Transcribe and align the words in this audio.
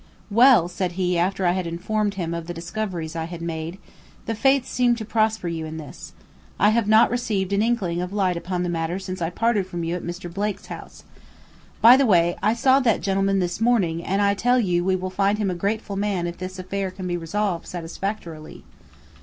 "Well," 0.31 0.67
said 0.67 0.93
he 0.93 1.15
after 1.15 1.45
I 1.45 1.51
had 1.51 1.67
informed 1.67 2.15
him 2.15 2.33
of 2.33 2.47
the 2.47 2.55
discoveries 2.55 3.15
I 3.15 3.25
had 3.25 3.39
made, 3.43 3.77
"the 4.25 4.33
fates 4.33 4.67
seem 4.67 4.95
to 4.95 5.05
prosper 5.05 5.47
you 5.47 5.63
in 5.67 5.77
this. 5.77 6.13
I 6.57 6.69
have 6.71 6.87
not 6.87 7.11
received 7.11 7.53
an 7.53 7.61
inkling 7.61 8.01
of 8.01 8.11
light 8.11 8.35
upon 8.35 8.63
the 8.63 8.69
matter 8.69 8.97
since 8.97 9.21
I 9.21 9.29
parted 9.29 9.67
from 9.67 9.83
you 9.83 9.93
at 9.95 10.01
Mr. 10.01 10.33
Blake's 10.33 10.65
house. 10.65 11.03
By 11.83 11.97
the 11.97 12.07
way 12.07 12.35
I 12.41 12.55
saw 12.55 12.79
that 12.79 13.01
gentleman 13.01 13.37
this 13.37 13.61
morning 13.61 14.03
and 14.03 14.23
I 14.23 14.33
tell 14.33 14.59
you 14.59 14.83
we 14.83 14.95
will 14.95 15.11
find 15.11 15.37
him 15.37 15.51
a 15.51 15.53
grateful 15.53 15.95
man 15.97 16.25
if 16.25 16.39
this 16.39 16.57
affair 16.57 16.89
can 16.89 17.05
be 17.05 17.15
resolved 17.15 17.67
satisfactorily." 17.67 18.63